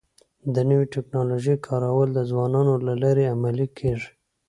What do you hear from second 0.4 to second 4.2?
د نوې ټکنالوژۍ کارول د ځوانانو له لارې عملي کيږي.